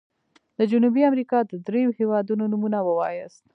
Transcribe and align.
د 0.57 0.59
جنوبي 0.71 1.01
امريکا 1.09 1.37
د 1.45 1.51
دریو 1.67 1.95
هيوادونو 1.99 2.43
نومونه 2.51 2.79
ووایاست. 2.83 3.43